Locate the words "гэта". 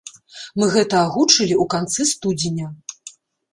0.75-0.95